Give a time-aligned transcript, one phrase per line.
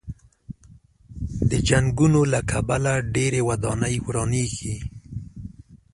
[1.49, 4.75] د جنګونو له کبله ډېرې ودانۍ ورانېږي.